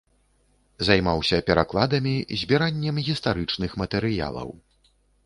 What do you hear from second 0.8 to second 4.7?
Займаўся перакладамі, збіраннем гістарычных матэрыялаў.